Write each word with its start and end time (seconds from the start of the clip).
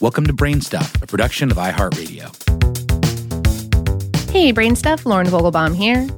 Welcome 0.00 0.26
to 0.26 0.32
Brainstuff, 0.32 1.02
a 1.02 1.06
production 1.06 1.50
of 1.50 1.56
iHeartRadio. 1.58 2.30
Hey, 4.30 4.52
Brainstuff, 4.52 5.04
Lauren 5.04 5.26
Vogelbaum 5.26 5.76
here. 5.76 6.08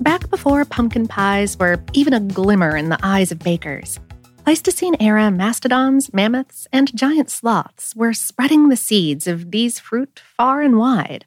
Back 0.00 0.28
before 0.30 0.64
pumpkin 0.64 1.08
pies 1.08 1.58
were 1.58 1.82
even 1.94 2.12
a 2.12 2.20
glimmer 2.20 2.76
in 2.76 2.90
the 2.90 2.98
eyes 3.02 3.32
of 3.32 3.38
bakers, 3.38 3.98
Pleistocene 4.44 4.96
era 4.98 5.30
mastodons, 5.30 6.12
mammoths, 6.12 6.66
and 6.72 6.96
giant 6.96 7.30
sloths 7.30 7.94
were 7.94 8.12
spreading 8.12 8.68
the 8.68 8.76
seeds 8.76 9.26
of 9.26 9.52
these 9.52 9.78
fruit 9.78 10.20
far 10.36 10.60
and 10.60 10.76
wide. 10.76 11.26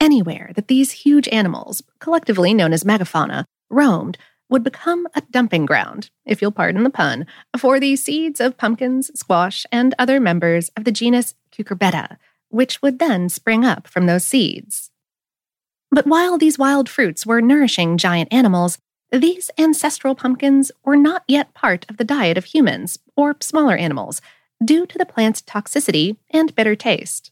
Anywhere 0.00 0.50
that 0.54 0.68
these 0.68 0.92
huge 0.92 1.28
animals, 1.28 1.82
collectively 1.98 2.54
known 2.54 2.72
as 2.72 2.82
megafauna, 2.82 3.44
roamed 3.68 4.16
would 4.48 4.62
become 4.62 5.06
a 5.14 5.22
dumping 5.30 5.66
ground, 5.66 6.10
if 6.24 6.40
you'll 6.40 6.52
pardon 6.52 6.84
the 6.84 6.90
pun, 6.90 7.26
for 7.58 7.80
the 7.80 7.96
seeds 7.96 8.40
of 8.40 8.56
pumpkins, 8.56 9.10
squash, 9.18 9.66
and 9.72 9.94
other 9.98 10.20
members 10.20 10.68
of 10.76 10.84
the 10.84 10.92
genus 10.92 11.34
Cucurbita, 11.52 12.18
which 12.48 12.82
would 12.82 12.98
then 12.98 13.28
spring 13.28 13.64
up 13.64 13.88
from 13.88 14.06
those 14.06 14.24
seeds. 14.24 14.90
But 15.90 16.06
while 16.06 16.38
these 16.38 16.58
wild 16.58 16.88
fruits 16.88 17.24
were 17.24 17.40
nourishing 17.40 17.98
giant 17.98 18.32
animals, 18.32 18.78
these 19.10 19.50
ancestral 19.58 20.14
pumpkins 20.14 20.72
were 20.84 20.96
not 20.96 21.22
yet 21.28 21.54
part 21.54 21.86
of 21.88 21.98
the 21.98 22.04
diet 22.04 22.36
of 22.36 22.46
humans 22.46 22.98
or 23.16 23.36
smaller 23.40 23.76
animals 23.76 24.20
due 24.64 24.86
to 24.86 24.98
the 24.98 25.06
plant's 25.06 25.40
toxicity 25.42 26.16
and 26.30 26.54
bitter 26.54 26.74
taste. 26.74 27.30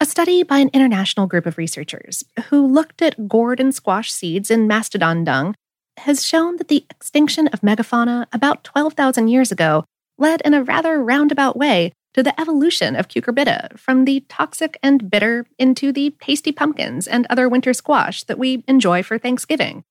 A 0.00 0.06
study 0.06 0.44
by 0.44 0.58
an 0.58 0.70
international 0.72 1.26
group 1.26 1.44
of 1.44 1.58
researchers 1.58 2.22
who 2.50 2.64
looked 2.64 3.02
at 3.02 3.26
gourd 3.26 3.58
and 3.58 3.74
squash 3.74 4.12
seeds 4.12 4.48
in 4.48 4.68
mastodon 4.68 5.24
dung 5.24 5.56
has 5.96 6.24
shown 6.24 6.54
that 6.58 6.68
the 6.68 6.86
extinction 6.88 7.48
of 7.48 7.62
megafauna 7.62 8.26
about 8.32 8.62
12,000 8.62 9.26
years 9.26 9.50
ago 9.50 9.84
led 10.16 10.40
in 10.42 10.54
a 10.54 10.62
rather 10.62 11.02
roundabout 11.02 11.56
way 11.56 11.92
to 12.14 12.22
the 12.22 12.40
evolution 12.40 12.94
of 12.94 13.08
cucurbita 13.08 13.76
from 13.76 14.04
the 14.04 14.20
toxic 14.28 14.78
and 14.84 15.10
bitter 15.10 15.46
into 15.58 15.90
the 15.90 16.14
tasty 16.20 16.52
pumpkins 16.52 17.08
and 17.08 17.26
other 17.28 17.48
winter 17.48 17.72
squash 17.74 18.22
that 18.22 18.38
we 18.38 18.62
enjoy 18.68 19.02
for 19.02 19.18
Thanksgiving, 19.18 19.82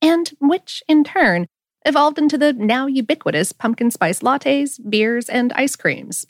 and 0.00 0.30
which, 0.38 0.80
in 0.86 1.02
turn, 1.02 1.48
evolved 1.84 2.18
into 2.18 2.38
the 2.38 2.52
now 2.52 2.86
ubiquitous 2.86 3.50
pumpkin 3.50 3.90
spice 3.90 4.20
lattes, 4.20 4.78
beers, 4.88 5.28
and 5.28 5.52
ice 5.54 5.74
creams. 5.74 6.24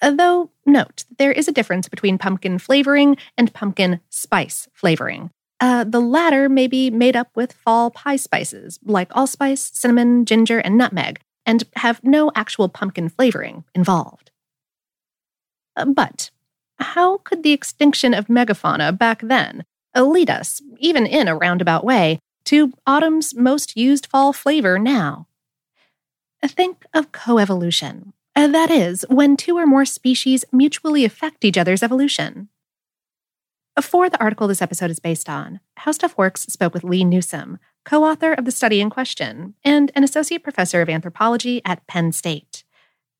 Though, 0.00 0.50
note, 0.64 1.04
there 1.18 1.32
is 1.32 1.48
a 1.48 1.52
difference 1.52 1.88
between 1.88 2.18
pumpkin 2.18 2.58
flavoring 2.58 3.16
and 3.36 3.52
pumpkin 3.52 4.00
spice 4.10 4.68
flavoring. 4.72 5.30
Uh, 5.58 5.84
the 5.84 6.00
latter 6.00 6.48
may 6.48 6.66
be 6.66 6.90
made 6.90 7.16
up 7.16 7.30
with 7.34 7.52
fall 7.52 7.90
pie 7.90 8.16
spices 8.16 8.78
like 8.84 9.14
allspice, 9.16 9.70
cinnamon, 9.72 10.26
ginger, 10.26 10.58
and 10.58 10.76
nutmeg, 10.76 11.20
and 11.46 11.64
have 11.76 12.04
no 12.04 12.30
actual 12.34 12.68
pumpkin 12.68 13.08
flavoring 13.08 13.64
involved. 13.74 14.30
Uh, 15.76 15.86
but 15.86 16.30
how 16.78 17.18
could 17.18 17.42
the 17.42 17.52
extinction 17.52 18.12
of 18.12 18.26
megafauna 18.26 18.96
back 18.96 19.22
then 19.22 19.64
lead 19.96 20.28
us, 20.28 20.60
even 20.78 21.06
in 21.06 21.26
a 21.26 21.36
roundabout 21.36 21.84
way, 21.84 22.18
to 22.44 22.72
autumn's 22.86 23.34
most 23.34 23.76
used 23.76 24.06
fall 24.06 24.34
flavor 24.34 24.78
now? 24.78 25.26
Think 26.44 26.84
of 26.92 27.12
coevolution, 27.12 28.12
that 28.36 28.70
is, 28.70 29.04
when 29.08 29.36
two 29.36 29.56
or 29.56 29.66
more 29.66 29.86
species 29.86 30.44
mutually 30.52 31.04
affect 31.04 31.44
each 31.44 31.56
other's 31.56 31.82
evolution. 31.82 32.48
For 33.80 34.08
the 34.10 34.20
article 34.20 34.46
this 34.46 34.62
episode 34.62 34.90
is 34.90 35.00
based 35.00 35.28
on, 35.28 35.60
How 35.78 35.92
Stuff 35.92 36.16
Works 36.18 36.42
spoke 36.42 36.74
with 36.74 36.84
Lee 36.84 37.04
Newsom, 37.04 37.58
co 37.84 38.04
author 38.04 38.32
of 38.32 38.44
the 38.44 38.50
study 38.50 38.80
in 38.80 38.90
question 38.90 39.54
and 39.64 39.90
an 39.94 40.04
associate 40.04 40.42
professor 40.42 40.82
of 40.82 40.88
anthropology 40.88 41.62
at 41.64 41.86
Penn 41.86 42.12
State. 42.12 42.64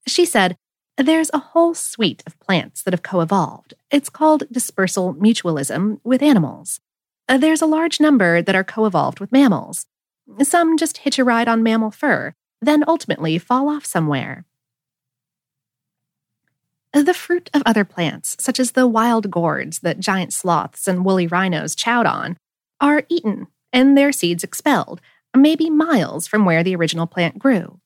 She 0.06 0.24
said, 0.26 0.56
There's 0.98 1.30
a 1.32 1.38
whole 1.38 1.74
suite 1.74 2.22
of 2.26 2.38
plants 2.40 2.82
that 2.82 2.92
have 2.92 3.02
co 3.02 3.20
evolved. 3.20 3.74
It's 3.90 4.10
called 4.10 4.44
dispersal 4.50 5.14
mutualism 5.14 6.00
with 6.04 6.22
animals. 6.22 6.80
There's 7.28 7.62
a 7.62 7.66
large 7.66 8.00
number 8.00 8.40
that 8.42 8.54
are 8.54 8.64
co 8.64 8.86
evolved 8.86 9.20
with 9.20 9.32
mammals. 9.32 9.86
Some 10.42 10.76
just 10.76 10.98
hitch 10.98 11.18
a 11.18 11.24
ride 11.24 11.48
on 11.48 11.62
mammal 11.62 11.90
fur, 11.90 12.34
then 12.60 12.84
ultimately 12.86 13.38
fall 13.38 13.68
off 13.68 13.84
somewhere. 13.84 14.44
The 16.92 17.14
fruit 17.14 17.50
of 17.52 17.62
other 17.66 17.84
plants, 17.84 18.36
such 18.40 18.58
as 18.58 18.72
the 18.72 18.86
wild 18.86 19.30
gourds 19.30 19.80
that 19.80 20.00
giant 20.00 20.32
sloths 20.32 20.88
and 20.88 21.04
woolly 21.04 21.26
rhinos 21.26 21.76
chowed 21.76 22.06
on, 22.06 22.36
are 22.80 23.04
eaten 23.08 23.48
and 23.72 23.96
their 23.96 24.12
seeds 24.12 24.42
expelled, 24.42 25.00
maybe 25.36 25.68
miles 25.68 26.26
from 26.26 26.44
where 26.44 26.62
the 26.62 26.74
original 26.74 27.06
plant 27.06 27.38
grew. 27.38 27.80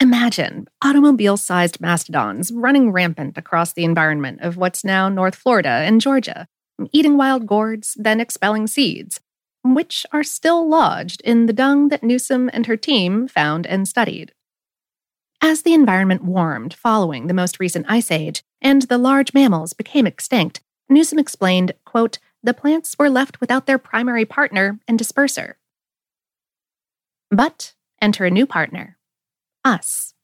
Imagine 0.00 0.66
automobile 0.82 1.36
sized 1.36 1.80
mastodons 1.80 2.52
running 2.52 2.92
rampant 2.92 3.38
across 3.38 3.72
the 3.72 3.84
environment 3.84 4.40
of 4.40 4.56
what's 4.56 4.84
now 4.84 5.08
North 5.08 5.34
Florida 5.34 5.68
and 5.68 6.00
Georgia, 6.00 6.46
eating 6.92 7.16
wild 7.16 7.46
gourds, 7.46 7.96
then 7.98 8.20
expelling 8.20 8.66
seeds, 8.66 9.20
which 9.64 10.04
are 10.12 10.22
still 10.22 10.68
lodged 10.68 11.20
in 11.22 11.46
the 11.46 11.52
dung 11.52 11.88
that 11.88 12.02
Newsom 12.02 12.50
and 12.52 12.66
her 12.66 12.76
team 12.76 13.26
found 13.26 13.66
and 13.66 13.88
studied. 13.88 14.32
As 15.48 15.62
the 15.62 15.74
environment 15.74 16.24
warmed 16.24 16.74
following 16.74 17.28
the 17.28 17.32
most 17.32 17.60
recent 17.60 17.86
ice 17.88 18.10
age 18.10 18.42
and 18.60 18.82
the 18.82 18.98
large 18.98 19.32
mammals 19.32 19.74
became 19.74 20.04
extinct, 20.04 20.60
Newsom 20.88 21.20
explained, 21.20 21.70
quote, 21.84 22.18
the 22.42 22.52
plants 22.52 22.96
were 22.98 23.08
left 23.08 23.40
without 23.40 23.64
their 23.64 23.78
primary 23.78 24.24
partner 24.24 24.80
and 24.88 24.98
disperser. 24.98 25.52
But 27.30 27.74
enter 28.02 28.24
a 28.24 28.30
new 28.30 28.44
partner 28.44 28.98
us. 29.64 30.14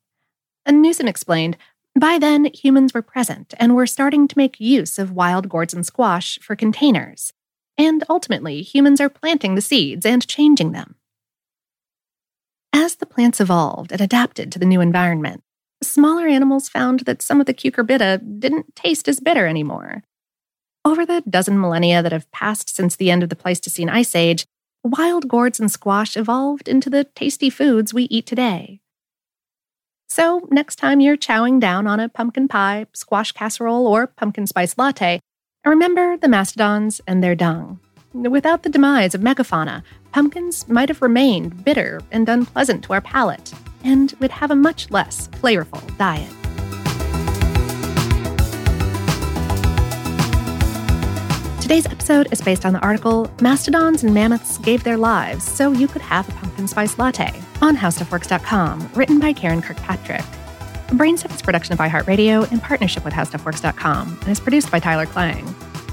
And 0.67 0.83
Newsom 0.83 1.07
explained, 1.07 1.57
by 1.97 2.19
then, 2.19 2.47
humans 2.47 2.93
were 2.93 3.01
present 3.01 3.55
and 3.59 3.77
were 3.77 3.87
starting 3.87 4.27
to 4.27 4.37
make 4.37 4.59
use 4.59 4.99
of 4.99 5.13
wild 5.13 5.49
gourds 5.49 5.73
and 5.73 5.87
squash 5.87 6.41
for 6.43 6.57
containers. 6.57 7.33
And 7.79 8.03
ultimately, 8.09 8.63
humans 8.63 9.01
are 9.01 9.09
planting 9.09 9.55
the 9.55 9.61
seeds 9.61 10.05
and 10.05 10.27
changing 10.27 10.73
them. 10.73 10.97
The 13.03 13.07
plants 13.07 13.41
evolved 13.41 13.91
and 13.91 14.01
adapted 14.01 14.53
to 14.53 14.61
the 14.61 14.65
new 14.65 14.81
environment, 14.81 15.43
smaller 15.83 16.29
animals 16.29 16.69
found 16.69 17.01
that 17.01 17.21
some 17.21 17.41
of 17.41 17.47
the 17.47 17.53
cucurbita 17.53 18.39
didn't 18.39 18.77
taste 18.77 19.09
as 19.09 19.19
bitter 19.19 19.45
anymore. 19.45 20.05
Over 20.85 21.05
the 21.05 21.25
dozen 21.29 21.61
millennia 21.61 22.01
that 22.01 22.13
have 22.13 22.31
passed 22.31 22.73
since 22.73 22.95
the 22.95 23.11
end 23.11 23.25
of 23.25 23.29
the 23.29 23.35
Pleistocene 23.35 23.89
Ice 23.89 24.15
Age, 24.15 24.47
wild 24.85 25.27
gourds 25.27 25.59
and 25.59 25.69
squash 25.69 26.17
evolved 26.17 26.69
into 26.69 26.89
the 26.89 27.03
tasty 27.03 27.51
foods 27.51 27.93
we 27.93 28.05
eat 28.05 28.25
today. 28.25 28.79
So, 30.09 30.47
next 30.53 30.77
time 30.77 31.01
you're 31.01 31.17
chowing 31.17 31.59
down 31.59 31.89
on 31.89 31.99
a 31.99 32.09
pumpkin 32.09 32.47
pie, 32.47 32.87
squash 32.93 33.33
casserole, 33.33 33.89
or 33.89 34.07
pumpkin 34.07 34.47
spice 34.47 34.79
latte, 34.79 35.19
remember 35.67 36.17
the 36.17 36.29
mastodons 36.29 37.01
and 37.09 37.21
their 37.21 37.35
dung. 37.35 37.81
Without 38.15 38.63
the 38.63 38.69
demise 38.69 39.15
of 39.15 39.23
megafauna, 39.23 39.83
pumpkins 40.13 40.69
might 40.69 40.91
have 40.91 41.01
remained 41.01 41.65
bitter 41.65 42.03
and 42.11 42.29
unpleasant 42.29 42.85
to 42.85 42.93
our 42.93 43.01
palate, 43.01 43.55
and 43.85 44.13
would 44.21 44.31
have 44.31 44.51
a 44.51 44.55
much 44.55 44.91
less 44.91 45.29
flavorful 45.29 45.81
diet. 45.97 46.29
Today's 51.63 51.87
episode 51.87 52.31
is 52.33 52.43
based 52.43 52.67
on 52.67 52.75
the 52.75 52.81
article 52.81 53.31
Mastodons 53.41 54.05
and 54.05 54.13
Mammoths 54.13 54.59
Gave 54.59 54.85
Their 54.85 54.99
Lives 54.99 55.45
So 55.45 55.73
You 55.73 55.89
Could 55.89 56.03
Have 56.03 56.29
a 56.29 56.33
Pumpkin 56.33 56.69
Spice 56.69 56.99
Latte 56.99 57.33
on 57.63 57.79
HowStuffWorks.com, 57.79 58.91
written 58.95 59.21
by 59.21 59.33
Karen 59.33 59.63
Kirkpatrick. 59.63 60.21
Brainstuff 60.89 61.35
is 61.35 61.41
production 61.41 61.73
of 61.73 61.79
iHeartRadio 61.79 62.53
in 62.53 62.61
partnership 62.61 63.07
with 63.07 63.15
HowStuffWorks.com 63.15 64.19
and 64.21 64.29
is 64.29 64.39
produced 64.39 64.71
by 64.71 64.81
Tyler 64.81 65.07
Klang. 65.07 65.55